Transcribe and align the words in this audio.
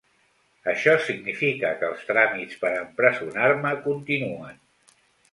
Això 0.71 0.93
significa 1.07 1.73
que 1.81 1.85
els 1.89 2.01
tràmits 2.07 2.57
per 2.63 2.71
a 2.77 2.79
empresonar-me 2.85 3.75
continuen. 3.85 4.57